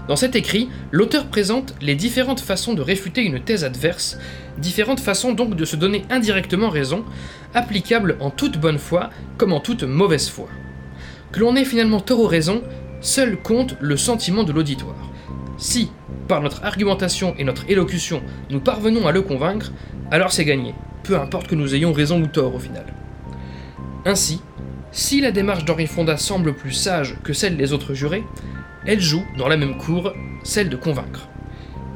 Dans 0.06 0.14
cet 0.14 0.36
écrit, 0.36 0.68
l'auteur 0.92 1.26
présente 1.26 1.74
les 1.80 1.96
différentes 1.96 2.38
façons 2.38 2.74
de 2.74 2.82
réfuter 2.82 3.22
une 3.22 3.40
thèse 3.40 3.64
adverse, 3.64 4.16
différentes 4.58 5.00
façons 5.00 5.32
donc 5.32 5.56
de 5.56 5.64
se 5.64 5.74
donner 5.74 6.04
indirectement 6.08 6.70
raison, 6.70 7.04
applicables 7.52 8.16
en 8.20 8.30
toute 8.30 8.60
bonne 8.60 8.78
foi 8.78 9.10
comme 9.38 9.52
en 9.52 9.58
toute 9.58 9.82
mauvaise 9.82 10.28
foi. 10.28 10.46
Que 11.32 11.40
l'on 11.40 11.56
ait 11.56 11.64
finalement 11.64 11.98
tort 11.98 12.20
ou 12.20 12.28
raison, 12.28 12.62
seul 13.00 13.36
compte 13.36 13.74
le 13.80 13.96
sentiment 13.96 14.44
de 14.44 14.52
l'auditoire. 14.52 15.10
Si, 15.58 15.90
par 16.26 16.42
notre 16.42 16.64
argumentation 16.64 17.34
et 17.38 17.44
notre 17.44 17.68
élocution, 17.68 18.22
nous 18.50 18.60
parvenons 18.60 19.06
à 19.06 19.12
le 19.12 19.22
convaincre, 19.22 19.72
alors 20.10 20.32
c'est 20.32 20.44
gagné, 20.44 20.74
peu 21.02 21.18
importe 21.18 21.46
que 21.46 21.54
nous 21.54 21.74
ayons 21.74 21.92
raison 21.92 22.20
ou 22.20 22.26
tort 22.26 22.54
au 22.54 22.58
final. 22.58 22.86
Ainsi, 24.04 24.40
si 24.92 25.20
la 25.20 25.30
démarche 25.30 25.64
d'Henri 25.64 25.86
Fonda 25.86 26.16
semble 26.16 26.54
plus 26.54 26.72
sage 26.72 27.16
que 27.22 27.32
celle 27.32 27.56
des 27.56 27.72
autres 27.72 27.94
jurés, 27.94 28.24
elle 28.86 29.00
joue, 29.00 29.24
dans 29.36 29.48
la 29.48 29.56
même 29.56 29.78
cour, 29.78 30.12
celle 30.44 30.68
de 30.68 30.76
convaincre. 30.76 31.28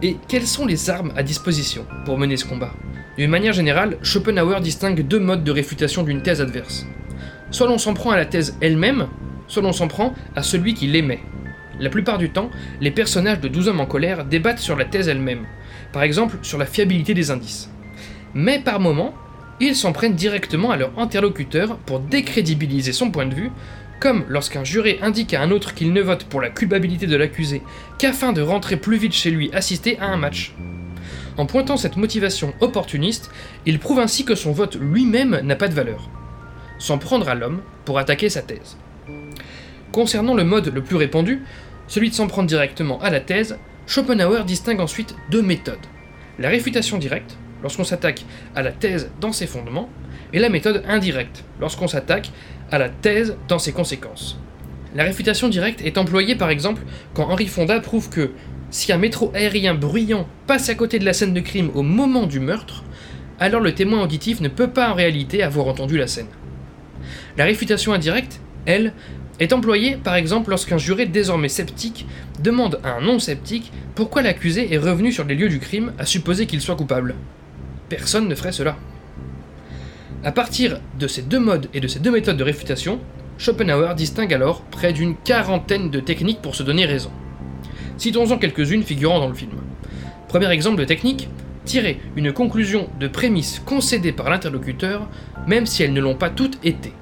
Et 0.02 0.16
quelles 0.28 0.46
sont 0.46 0.66
les 0.66 0.90
armes 0.90 1.12
à 1.16 1.22
disposition 1.22 1.86
pour 2.04 2.18
mener 2.18 2.36
ce 2.36 2.46
combat? 2.46 2.72
D'une 3.16 3.30
manière 3.30 3.52
générale, 3.52 3.98
Schopenhauer 4.02 4.60
distingue 4.60 5.06
deux 5.06 5.20
modes 5.20 5.44
de 5.44 5.52
réfutation 5.52 6.02
d'une 6.02 6.22
thèse 6.22 6.40
adverse. 6.40 6.86
Soit 7.50 7.66
l'on 7.66 7.78
s'en 7.78 7.94
prend 7.94 8.10
à 8.10 8.16
la 8.16 8.26
thèse 8.26 8.56
elle-même, 8.60 9.08
soit 9.46 9.62
l'on 9.62 9.72
s'en 9.72 9.88
prend 9.88 10.14
à 10.36 10.42
celui 10.42 10.74
qui 10.74 10.86
l'émet. 10.86 11.20
La 11.80 11.90
plupart 11.90 12.18
du 12.18 12.30
temps, 12.30 12.50
les 12.80 12.90
personnages 12.90 13.40
de 13.40 13.48
12 13.48 13.68
hommes 13.68 13.80
en 13.80 13.86
colère 13.86 14.24
débattent 14.24 14.58
sur 14.58 14.76
la 14.76 14.84
thèse 14.84 15.08
elle-même, 15.08 15.46
par 15.92 16.02
exemple 16.02 16.38
sur 16.42 16.58
la 16.58 16.66
fiabilité 16.66 17.14
des 17.14 17.30
indices. 17.30 17.70
Mais 18.34 18.60
par 18.60 18.78
moments, 18.80 19.14
ils 19.60 19.76
s'en 19.76 19.92
prennent 19.92 20.14
directement 20.14 20.70
à 20.70 20.76
leur 20.76 20.98
interlocuteur 20.98 21.76
pour 21.78 22.00
décrédibiliser 22.00 22.92
son 22.92 23.10
point 23.10 23.26
de 23.26 23.34
vue, 23.34 23.50
comme 23.98 24.24
lorsqu'un 24.28 24.64
juré 24.64 24.98
indique 25.02 25.34
à 25.34 25.42
un 25.42 25.50
autre 25.50 25.74
qu'il 25.74 25.92
ne 25.92 26.00
vote 26.00 26.24
pour 26.24 26.40
la 26.40 26.48
culpabilité 26.48 27.06
de 27.06 27.16
l'accusé 27.16 27.62
qu'afin 27.98 28.32
de 28.32 28.40
rentrer 28.40 28.76
plus 28.76 28.96
vite 28.96 29.12
chez 29.12 29.30
lui 29.30 29.50
assister 29.52 29.98
à 29.98 30.06
un 30.06 30.16
match. 30.16 30.54
En 31.36 31.46
pointant 31.46 31.76
cette 31.76 31.96
motivation 31.96 32.54
opportuniste, 32.60 33.30
il 33.66 33.78
prouve 33.78 34.00
ainsi 34.00 34.24
que 34.24 34.34
son 34.34 34.52
vote 34.52 34.76
lui-même 34.80 35.40
n'a 35.42 35.56
pas 35.56 35.68
de 35.68 35.74
valeur. 35.74 36.08
S'en 36.78 36.98
prendre 36.98 37.28
à 37.28 37.34
l'homme 37.34 37.60
pour 37.84 37.98
attaquer 37.98 38.30
sa 38.30 38.42
thèse. 38.42 38.78
Concernant 39.92 40.34
le 40.34 40.44
mode 40.44 40.72
le 40.72 40.82
plus 40.82 40.96
répandu, 40.96 41.42
celui 41.90 42.08
de 42.08 42.14
s'en 42.14 42.28
prendre 42.28 42.48
directement 42.48 43.00
à 43.02 43.10
la 43.10 43.20
thèse, 43.20 43.58
Schopenhauer 43.86 44.44
distingue 44.44 44.80
ensuite 44.80 45.16
deux 45.28 45.42
méthodes. 45.42 45.76
La 46.38 46.48
réfutation 46.48 46.98
directe, 46.98 47.36
lorsqu'on 47.62 47.84
s'attaque 47.84 48.24
à 48.54 48.62
la 48.62 48.70
thèse 48.70 49.10
dans 49.20 49.32
ses 49.32 49.48
fondements, 49.48 49.90
et 50.32 50.38
la 50.38 50.48
méthode 50.48 50.84
indirecte, 50.86 51.44
lorsqu'on 51.60 51.88
s'attaque 51.88 52.30
à 52.70 52.78
la 52.78 52.88
thèse 52.88 53.36
dans 53.48 53.58
ses 53.58 53.72
conséquences. 53.72 54.38
La 54.94 55.02
réfutation 55.02 55.48
directe 55.48 55.82
est 55.84 55.98
employée 55.98 56.36
par 56.36 56.50
exemple 56.50 56.82
quand 57.12 57.28
Henri 57.28 57.48
Fonda 57.48 57.80
prouve 57.80 58.08
que 58.08 58.30
si 58.70 58.92
un 58.92 58.98
métro 58.98 59.32
aérien 59.34 59.74
bruyant 59.74 60.28
passe 60.46 60.68
à 60.68 60.76
côté 60.76 61.00
de 61.00 61.04
la 61.04 61.12
scène 61.12 61.34
de 61.34 61.40
crime 61.40 61.72
au 61.74 61.82
moment 61.82 62.26
du 62.26 62.38
meurtre, 62.38 62.84
alors 63.40 63.60
le 63.60 63.74
témoin 63.74 64.04
auditif 64.04 64.40
ne 64.40 64.48
peut 64.48 64.70
pas 64.70 64.90
en 64.90 64.94
réalité 64.94 65.42
avoir 65.42 65.66
entendu 65.66 65.98
la 65.98 66.06
scène. 66.06 66.28
La 67.36 67.46
réfutation 67.46 67.92
indirecte, 67.92 68.40
elle, 68.66 68.92
est 69.40 69.52
employée 69.52 69.96
par 69.96 70.14
exemple 70.14 70.50
lorsqu'un 70.50 70.78
juré 70.78 71.06
désormais 71.06 71.48
sceptique 71.48 72.06
demande 72.40 72.78
à 72.84 72.92
un 72.92 73.00
non-sceptique 73.00 73.72
pourquoi 73.94 74.22
l'accusé 74.22 74.72
est 74.72 74.78
revenu 74.78 75.10
sur 75.10 75.24
les 75.24 75.34
lieux 75.34 75.48
du 75.48 75.58
crime 75.58 75.92
à 75.98 76.06
supposer 76.06 76.46
qu'il 76.46 76.60
soit 76.60 76.76
coupable. 76.76 77.16
Personne 77.88 78.28
ne 78.28 78.34
ferait 78.34 78.52
cela. 78.52 78.76
À 80.22 80.32
partir 80.32 80.80
de 80.98 81.06
ces 81.06 81.22
deux 81.22 81.40
modes 81.40 81.68
et 81.72 81.80
de 81.80 81.88
ces 81.88 81.98
deux 81.98 82.10
méthodes 82.10 82.36
de 82.36 82.44
réfutation, 82.44 83.00
Schopenhauer 83.38 83.94
distingue 83.94 84.34
alors 84.34 84.60
près 84.62 84.92
d'une 84.92 85.16
quarantaine 85.16 85.90
de 85.90 85.98
techniques 85.98 86.42
pour 86.42 86.54
se 86.54 86.62
donner 86.62 86.84
raison. 86.84 87.10
Citons-en 87.96 88.36
quelques-unes 88.36 88.82
figurant 88.82 89.18
dans 89.18 89.28
le 89.28 89.34
film. 89.34 89.52
Premier 90.28 90.50
exemple 90.50 90.78
de 90.78 90.84
technique, 90.84 91.28
tirer 91.64 91.98
une 92.16 92.32
conclusion 92.32 92.88
de 93.00 93.08
prémices 93.08 93.62
concédées 93.64 94.12
par 94.12 94.28
l'interlocuteur, 94.28 95.08
même 95.46 95.64
si 95.64 95.82
elles 95.82 95.94
ne 95.94 96.00
l'ont 96.00 96.14
pas 96.14 96.30
toutes 96.30 96.58
été. 96.64 96.92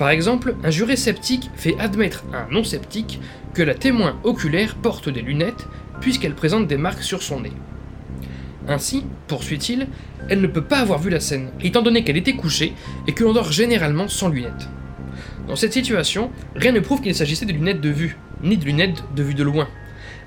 Par 0.00 0.08
exemple, 0.08 0.54
un 0.64 0.70
juré 0.70 0.96
sceptique 0.96 1.50
fait 1.56 1.78
admettre 1.78 2.24
à 2.32 2.44
un 2.44 2.48
non-sceptique 2.50 3.20
que 3.52 3.62
la 3.62 3.74
témoin 3.74 4.18
oculaire 4.24 4.76
porte 4.76 5.10
des 5.10 5.20
lunettes 5.20 5.66
puisqu'elle 6.00 6.34
présente 6.34 6.66
des 6.66 6.78
marques 6.78 7.02
sur 7.02 7.22
son 7.22 7.40
nez. 7.40 7.52
Ainsi, 8.66 9.04
poursuit-il, 9.26 9.88
elle 10.30 10.40
ne 10.40 10.46
peut 10.46 10.64
pas 10.64 10.78
avoir 10.78 11.00
vu 11.00 11.10
la 11.10 11.20
scène, 11.20 11.50
étant 11.60 11.82
donné 11.82 12.02
qu'elle 12.02 12.16
était 12.16 12.32
couchée 12.32 12.72
et 13.06 13.12
que 13.12 13.24
l'on 13.24 13.34
dort 13.34 13.52
généralement 13.52 14.08
sans 14.08 14.30
lunettes. 14.30 14.70
Dans 15.46 15.56
cette 15.56 15.74
situation, 15.74 16.30
rien 16.56 16.72
ne 16.72 16.80
prouve 16.80 17.02
qu'il 17.02 17.14
s'agissait 17.14 17.44
de 17.44 17.52
lunettes 17.52 17.82
de 17.82 17.90
vue, 17.90 18.16
ni 18.42 18.56
de 18.56 18.64
lunettes 18.64 19.04
de 19.14 19.22
vue 19.22 19.34
de 19.34 19.44
loin. 19.44 19.68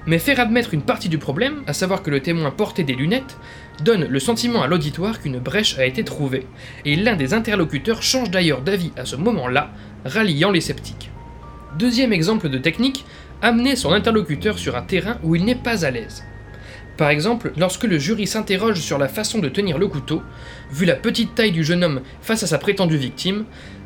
Mais 0.05 0.19
faire 0.19 0.39
admettre 0.39 0.75
une 0.75 0.83
partie 0.83 1.09
du 1.09 1.17
problème, 1.17 1.63
à 1.65 1.73
savoir 1.73 2.03
que 2.03 2.11
le 2.11 2.19
témoin 2.19 2.51
portait 2.51 2.83
des 2.83 2.93
lunettes, 2.93 3.39
donne 3.81 4.05
le 4.05 4.19
sentiment 4.19 4.61
à 4.61 4.67
l'auditoire 4.67 5.21
qu'une 5.21 5.39
brèche 5.39 5.77
a 5.79 5.85
été 5.85 6.03
trouvée, 6.03 6.47
et 6.85 6.95
l'un 6.95 7.15
des 7.15 7.33
interlocuteurs 7.33 8.03
change 8.03 8.29
d'ailleurs 8.29 8.61
d'avis 8.61 8.91
à 8.97 9.05
ce 9.05 9.15
moment-là, 9.15 9.71
ralliant 10.05 10.51
les 10.51 10.61
sceptiques. 10.61 11.09
Deuxième 11.77 12.13
exemple 12.13 12.49
de 12.49 12.57
technique, 12.57 13.05
amener 13.41 13.75
son 13.75 13.91
interlocuteur 13.91 14.59
sur 14.59 14.75
un 14.75 14.83
terrain 14.83 15.17
où 15.23 15.35
il 15.35 15.43
n'est 15.43 15.55
pas 15.55 15.85
à 15.85 15.91
l'aise. 15.91 16.23
Par 16.97 17.09
exemple, 17.09 17.51
lorsque 17.57 17.85
le 17.85 17.97
jury 17.97 18.27
s'interroge 18.27 18.79
sur 18.79 18.99
la 18.99 19.07
façon 19.07 19.39
de 19.39 19.49
tenir 19.49 19.79
le 19.79 19.87
couteau, 19.87 20.21
vu 20.71 20.85
la 20.85 20.95
petite 20.95 21.33
taille 21.33 21.51
du 21.51 21.63
jeune 21.63 21.83
homme 21.83 22.01
face 22.21 22.43
à 22.43 22.47
sa 22.47 22.59
prétendue 22.59 22.97
victime, 22.97 23.45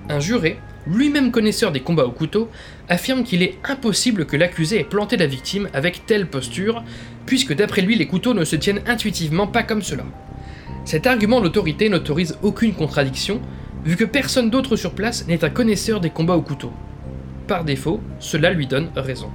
un 0.09 0.19
juré, 0.19 0.59
lui-même 0.91 1.31
connaisseur 1.31 1.71
des 1.71 1.81
combats 1.81 2.05
au 2.05 2.11
couteau, 2.11 2.49
affirme 2.89 3.23
qu'il 3.23 3.43
est 3.43 3.57
impossible 3.63 4.25
que 4.25 4.37
l'accusé 4.37 4.79
ait 4.79 4.83
planté 4.83 5.17
la 5.17 5.27
victime 5.27 5.69
avec 5.73 6.05
telle 6.05 6.27
posture, 6.27 6.83
puisque 7.25 7.53
d'après 7.53 7.81
lui 7.81 7.95
les 7.95 8.07
couteaux 8.07 8.33
ne 8.33 8.45
se 8.45 8.55
tiennent 8.55 8.81
intuitivement 8.87 9.47
pas 9.47 9.63
comme 9.63 9.81
cela. 9.81 10.03
Cet 10.85 11.05
argument 11.05 11.41
d'autorité 11.41 11.89
n'autorise 11.89 12.37
aucune 12.41 12.73
contradiction, 12.73 13.41
vu 13.83 13.95
que 13.95 14.05
personne 14.05 14.49
d'autre 14.49 14.75
sur 14.75 14.93
place 14.93 15.27
n'est 15.27 15.43
un 15.43 15.49
connaisseur 15.49 15.99
des 15.99 16.09
combats 16.09 16.37
au 16.37 16.41
couteau. 16.41 16.71
Par 17.47 17.63
défaut, 17.63 18.01
cela 18.19 18.51
lui 18.51 18.67
donne 18.67 18.89
raison. 18.95 19.29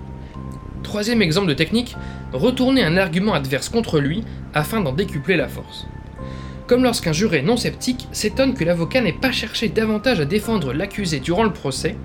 Troisième 0.83 1.23
exemple 1.23 1.49
de 1.49 1.55
technique, 1.55 1.97
retourner 2.33 2.83
un 2.83 2.97
argument 2.97 3.35
adverse 3.35 3.69
contre 3.69 4.01
lui 4.01 4.25
afin 4.53 4.81
d'en 4.81 4.93
décupler 4.93 5.37
la 5.37 5.49
force. 5.49 5.87
Comme 6.67 6.85
lorsqu'un 6.85 7.13
juré 7.13 7.43
non 7.43 7.57
sceptique 7.57 8.07
s'étonne 8.13 8.55
que 8.55 8.65
l'avocat 8.65 9.01
n'ait 9.01 9.13
pas 9.13 9.33
cherché 9.33 9.69
davantage 9.69 10.21
à 10.21 10.25
défendre 10.25 10.73
l'accusé 10.73 11.19
durant 11.19 11.43
le 11.43 11.53
procès, 11.53 11.97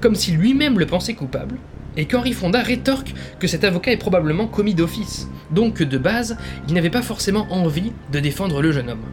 comme 0.00 0.14
si 0.14 0.32
lui-même 0.32 0.78
le 0.78 0.86
pensait 0.86 1.14
coupable, 1.14 1.58
et 1.96 2.06
qu'Henri 2.06 2.32
Fonda 2.32 2.62
rétorque 2.62 3.14
que 3.40 3.46
cet 3.46 3.64
avocat 3.64 3.92
est 3.92 3.96
probablement 3.96 4.46
commis 4.46 4.74
d'office, 4.74 5.28
donc 5.50 5.74
que 5.74 5.84
de 5.84 5.98
base, 5.98 6.36
il 6.68 6.74
n'avait 6.74 6.90
pas 6.90 7.02
forcément 7.02 7.46
envie 7.50 7.92
de 8.12 8.20
défendre 8.20 8.62
le 8.62 8.72
jeune 8.72 8.90
homme. 8.90 9.04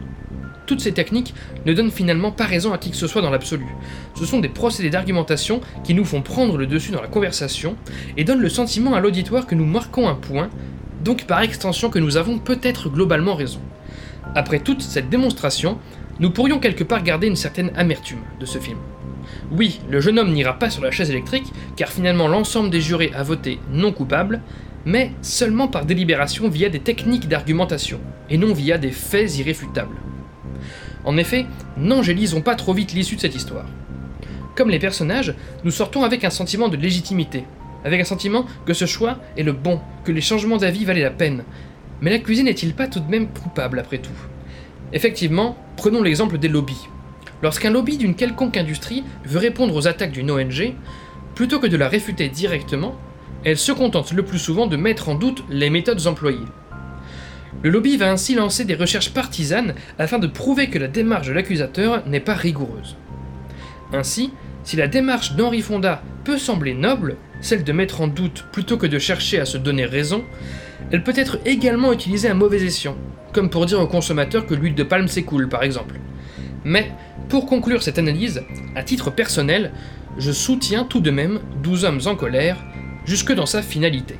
Toutes 0.66 0.80
ces 0.80 0.92
techniques 0.92 1.34
ne 1.66 1.74
donnent 1.74 1.90
finalement 1.90 2.32
pas 2.32 2.44
raison 2.44 2.72
à 2.72 2.78
qui 2.78 2.90
que 2.90 2.96
ce 2.96 3.06
soit 3.06 3.20
dans 3.20 3.30
l'absolu. 3.30 3.66
Ce 4.14 4.24
sont 4.24 4.40
des 4.40 4.48
procédés 4.48 4.90
d'argumentation 4.90 5.60
qui 5.82 5.92
nous 5.92 6.06
font 6.06 6.22
prendre 6.22 6.56
le 6.56 6.66
dessus 6.66 6.92
dans 6.92 7.02
la 7.02 7.08
conversation 7.08 7.76
et 8.16 8.24
donnent 8.24 8.40
le 8.40 8.48
sentiment 8.48 8.94
à 8.94 9.00
l'auditoire 9.00 9.46
que 9.46 9.54
nous 9.54 9.66
marquons 9.66 10.08
un 10.08 10.14
point, 10.14 10.48
donc 11.02 11.24
par 11.24 11.42
extension 11.42 11.90
que 11.90 11.98
nous 11.98 12.16
avons 12.16 12.38
peut-être 12.38 12.88
globalement 12.88 13.34
raison. 13.34 13.60
Après 14.34 14.60
toute 14.60 14.82
cette 14.82 15.08
démonstration, 15.08 15.78
nous 16.20 16.30
pourrions 16.30 16.58
quelque 16.58 16.84
part 16.84 17.02
garder 17.02 17.26
une 17.26 17.36
certaine 17.36 17.70
amertume 17.76 18.20
de 18.40 18.46
ce 18.46 18.58
film. 18.58 18.78
Oui, 19.50 19.80
le 19.90 20.00
jeune 20.00 20.18
homme 20.18 20.32
n'ira 20.32 20.58
pas 20.58 20.70
sur 20.70 20.82
la 20.82 20.90
chaise 20.90 21.10
électrique, 21.10 21.52
car 21.76 21.88
finalement 21.88 22.28
l'ensemble 22.28 22.70
des 22.70 22.80
jurés 22.80 23.12
a 23.14 23.22
voté 23.22 23.58
non 23.70 23.92
coupable, 23.92 24.42
mais 24.84 25.12
seulement 25.22 25.68
par 25.68 25.86
délibération 25.86 26.48
via 26.48 26.68
des 26.68 26.80
techniques 26.80 27.28
d'argumentation, 27.28 28.00
et 28.28 28.38
non 28.38 28.52
via 28.52 28.78
des 28.78 28.90
faits 28.90 29.38
irréfutables. 29.38 29.96
En 31.04 31.16
effet, 31.16 31.46
n'angélisons 31.76 32.40
pas 32.40 32.54
trop 32.54 32.74
vite 32.74 32.92
l'issue 32.92 33.16
de 33.16 33.20
cette 33.20 33.34
histoire. 33.34 33.66
Comme 34.56 34.70
les 34.70 34.78
personnages, 34.78 35.34
nous 35.64 35.70
sortons 35.70 36.04
avec 36.04 36.24
un 36.24 36.30
sentiment 36.30 36.68
de 36.68 36.76
légitimité, 36.76 37.44
avec 37.84 38.00
un 38.00 38.04
sentiment 38.04 38.46
que 38.66 38.72
ce 38.72 38.86
choix 38.86 39.18
est 39.36 39.42
le 39.42 39.52
bon, 39.52 39.80
que 40.04 40.12
les 40.12 40.20
changements 40.20 40.56
d'avis 40.56 40.84
valaient 40.84 41.02
la 41.02 41.10
peine. 41.10 41.44
Mais 42.00 42.10
l'accusé 42.10 42.42
n'est-il 42.42 42.74
pas 42.74 42.88
tout 42.88 43.00
de 43.00 43.10
même 43.10 43.28
coupable 43.28 43.78
après 43.78 43.98
tout? 43.98 44.10
Effectivement, 44.92 45.56
prenons 45.76 46.02
l'exemple 46.02 46.38
des 46.38 46.48
lobbies. 46.48 46.88
Lorsqu'un 47.42 47.70
lobby 47.70 47.96
d'une 47.96 48.14
quelconque 48.14 48.56
industrie 48.56 49.04
veut 49.24 49.38
répondre 49.38 49.74
aux 49.74 49.86
attaques 49.86 50.12
d'une 50.12 50.30
ONG, 50.30 50.74
plutôt 51.34 51.58
que 51.58 51.66
de 51.66 51.76
la 51.76 51.88
réfuter 51.88 52.28
directement, 52.28 52.96
elle 53.44 53.58
se 53.58 53.72
contente 53.72 54.12
le 54.12 54.24
plus 54.24 54.38
souvent 54.38 54.66
de 54.66 54.76
mettre 54.76 55.08
en 55.08 55.14
doute 55.14 55.44
les 55.50 55.68
méthodes 55.68 56.06
employées. 56.06 56.38
Le 57.62 57.70
lobby 57.70 57.96
va 57.96 58.10
ainsi 58.10 58.34
lancer 58.34 58.64
des 58.64 58.74
recherches 58.74 59.12
partisanes 59.12 59.74
afin 59.98 60.18
de 60.18 60.26
prouver 60.26 60.68
que 60.70 60.78
la 60.78 60.88
démarche 60.88 61.28
de 61.28 61.32
l'accusateur 61.32 62.06
n'est 62.06 62.20
pas 62.20 62.34
rigoureuse. 62.34 62.96
Ainsi, 63.92 64.32
si 64.64 64.76
la 64.76 64.88
démarche 64.88 65.32
d'Henri 65.34 65.60
Fonda 65.60 66.02
peut 66.24 66.38
sembler 66.38 66.74
noble, 66.74 67.16
celle 67.40 67.64
de 67.64 67.72
mettre 67.72 68.00
en 68.00 68.06
doute 68.06 68.46
plutôt 68.52 68.78
que 68.78 68.86
de 68.86 68.98
chercher 68.98 69.38
à 69.38 69.44
se 69.44 69.58
donner 69.58 69.84
raison, 69.84 70.24
elle 70.90 71.02
peut 71.02 71.12
être 71.16 71.38
également 71.44 71.92
utilisée 71.92 72.28
à 72.28 72.34
mauvais 72.34 72.62
escient, 72.62 72.96
comme 73.32 73.50
pour 73.50 73.66
dire 73.66 73.80
au 73.80 73.86
consommateur 73.86 74.46
que 74.46 74.54
l'huile 74.54 74.74
de 74.74 74.82
palme 74.82 75.08
s'écoule 75.08 75.48
par 75.48 75.62
exemple. 75.62 75.96
Mais, 76.64 76.90
pour 77.28 77.46
conclure 77.46 77.82
cette 77.82 77.98
analyse, 77.98 78.42
à 78.74 78.82
titre 78.82 79.10
personnel, 79.10 79.72
je 80.18 80.32
soutiens 80.32 80.84
tout 80.84 81.00
de 81.00 81.10
même 81.10 81.40
12 81.62 81.84
hommes 81.84 82.00
en 82.06 82.14
colère, 82.14 82.56
jusque 83.04 83.32
dans 83.32 83.46
sa 83.46 83.62
finalité. 83.62 84.16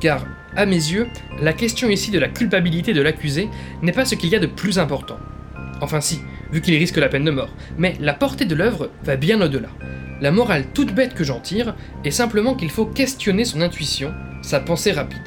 Car 0.00 0.26
à 0.56 0.66
mes 0.66 0.74
yeux, 0.74 1.06
la 1.40 1.52
question 1.52 1.88
ici 1.88 2.10
de 2.10 2.18
la 2.18 2.28
culpabilité 2.28 2.92
de 2.92 3.02
l'accusé 3.02 3.48
n'est 3.82 3.92
pas 3.92 4.04
ce 4.04 4.14
qu'il 4.14 4.30
y 4.30 4.36
a 4.36 4.40
de 4.40 4.46
plus 4.46 4.78
important. 4.78 5.18
Enfin 5.80 6.00
si, 6.00 6.20
vu 6.52 6.60
qu'il 6.60 6.76
risque 6.76 6.96
la 6.96 7.08
peine 7.08 7.24
de 7.24 7.30
mort, 7.30 7.54
mais 7.78 7.94
la 8.00 8.14
portée 8.14 8.44
de 8.44 8.54
l'œuvre 8.54 8.90
va 9.04 9.16
bien 9.16 9.40
au-delà. 9.40 9.68
La 10.20 10.32
morale 10.32 10.66
toute 10.74 10.94
bête 10.94 11.14
que 11.14 11.24
j'en 11.24 11.40
tire 11.40 11.74
est 12.04 12.10
simplement 12.10 12.54
qu'il 12.54 12.70
faut 12.70 12.84
questionner 12.84 13.44
son 13.44 13.60
intuition, 13.60 14.12
sa 14.42 14.60
pensée 14.60 14.92
rapide. 14.92 15.18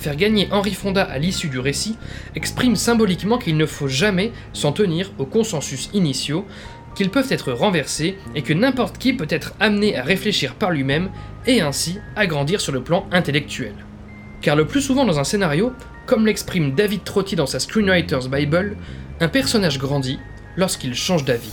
Faire 0.00 0.16
gagner 0.16 0.48
Henri 0.50 0.72
Fonda 0.72 1.02
à 1.02 1.18
l'issue 1.18 1.48
du 1.48 1.58
récit 1.58 1.94
exprime 2.34 2.74
symboliquement 2.74 3.36
qu'il 3.36 3.58
ne 3.58 3.66
faut 3.66 3.86
jamais 3.86 4.32
s'en 4.54 4.72
tenir 4.72 5.12
aux 5.18 5.26
consensus 5.26 5.90
initiaux, 5.92 6.46
qu'ils 6.94 7.10
peuvent 7.10 7.30
être 7.30 7.52
renversés 7.52 8.16
et 8.34 8.40
que 8.40 8.54
n'importe 8.54 8.96
qui 8.96 9.12
peut 9.12 9.26
être 9.28 9.52
amené 9.60 9.98
à 9.98 10.02
réfléchir 10.02 10.54
par 10.54 10.70
lui-même 10.70 11.10
et 11.46 11.60
ainsi 11.60 11.98
à 12.16 12.26
grandir 12.26 12.62
sur 12.62 12.72
le 12.72 12.82
plan 12.82 13.04
intellectuel. 13.12 13.74
Car 14.40 14.56
le 14.56 14.66
plus 14.66 14.80
souvent 14.80 15.04
dans 15.04 15.18
un 15.18 15.24
scénario, 15.24 15.70
comme 16.06 16.24
l'exprime 16.24 16.74
David 16.74 17.04
Trotty 17.04 17.36
dans 17.36 17.44
sa 17.44 17.60
Screenwriter's 17.60 18.30
Bible, 18.30 18.78
un 19.20 19.28
personnage 19.28 19.78
grandit 19.78 20.18
lorsqu'il 20.56 20.94
change 20.94 21.26
d'avis. 21.26 21.52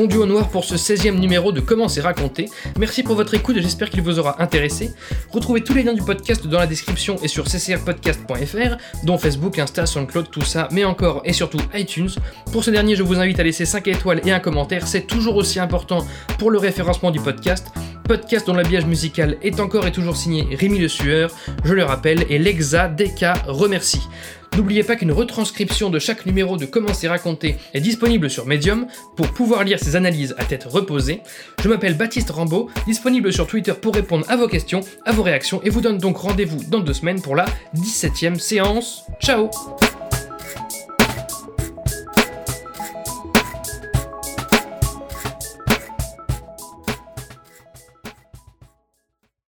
Fondu 0.00 0.16
au 0.16 0.24
noir 0.24 0.48
pour 0.48 0.64
ce 0.64 0.76
16e 0.76 1.18
numéro 1.18 1.52
de 1.52 1.60
Comment 1.60 1.86
c'est 1.86 2.00
raconté. 2.00 2.48
Merci 2.78 3.02
pour 3.02 3.16
votre 3.16 3.34
écoute 3.34 3.58
et 3.58 3.60
j'espère 3.60 3.90
qu'il 3.90 4.00
vous 4.00 4.18
aura 4.18 4.40
intéressé. 4.42 4.94
Retrouvez 5.28 5.60
tous 5.60 5.74
les 5.74 5.82
liens 5.82 5.92
du 5.92 6.00
podcast 6.00 6.46
dans 6.46 6.58
la 6.58 6.66
description 6.66 7.16
et 7.22 7.28
sur 7.28 7.44
ccrpodcast.fr, 7.44 8.78
dont 9.04 9.18
Facebook, 9.18 9.58
Insta, 9.58 9.84
SoundCloud, 9.84 10.30
tout 10.30 10.40
ça, 10.40 10.68
mais 10.72 10.84
encore 10.84 11.20
et 11.26 11.34
surtout 11.34 11.58
iTunes. 11.74 12.08
Pour 12.50 12.64
ce 12.64 12.70
dernier, 12.70 12.96
je 12.96 13.02
vous 13.02 13.18
invite 13.18 13.40
à 13.40 13.42
laisser 13.42 13.66
5 13.66 13.88
étoiles 13.88 14.22
et 14.24 14.32
un 14.32 14.40
commentaire, 14.40 14.86
c'est 14.86 15.06
toujours 15.06 15.36
aussi 15.36 15.60
important 15.60 16.06
pour 16.38 16.50
le 16.50 16.56
référencement 16.56 17.10
du 17.10 17.20
podcast. 17.20 17.66
Podcast 18.04 18.46
dont 18.46 18.54
l'habillage 18.54 18.86
musical 18.86 19.36
est 19.42 19.60
encore 19.60 19.86
et 19.86 19.92
toujours 19.92 20.16
signé 20.16 20.46
Rémi 20.56 20.78
Le 20.78 20.88
Sueur, 20.88 21.30
je 21.62 21.74
le 21.74 21.84
rappelle, 21.84 22.24
et 22.30 22.38
Lexa 22.38 22.88
DK 22.88 23.26
remercie. 23.46 24.08
N'oubliez 24.56 24.82
pas 24.82 24.96
qu'une 24.96 25.12
retranscription 25.12 25.90
de 25.90 25.98
chaque 25.98 26.26
numéro 26.26 26.56
de 26.56 26.66
Comment 26.66 26.92
c'est 26.92 27.08
raconté 27.08 27.56
est 27.72 27.80
disponible 27.80 28.28
sur 28.28 28.46
Medium 28.46 28.86
pour 29.16 29.28
pouvoir 29.32 29.64
lire 29.64 29.78
ces 29.78 29.96
analyses 29.96 30.34
à 30.38 30.44
tête 30.44 30.64
reposée. 30.64 31.20
Je 31.62 31.68
m'appelle 31.68 31.96
Baptiste 31.96 32.30
Rambaud, 32.30 32.68
disponible 32.86 33.32
sur 33.32 33.46
Twitter 33.46 33.72
pour 33.80 33.94
répondre 33.94 34.26
à 34.28 34.36
vos 34.36 34.48
questions, 34.48 34.80
à 35.04 35.12
vos 35.12 35.22
réactions 35.22 35.60
et 35.62 35.70
vous 35.70 35.80
donne 35.80 35.98
donc 35.98 36.16
rendez-vous 36.16 36.62
dans 36.68 36.80
deux 36.80 36.94
semaines 36.94 37.22
pour 37.22 37.36
la 37.36 37.46
17ème 37.76 38.38
séance. 38.38 39.04
Ciao 39.20 39.50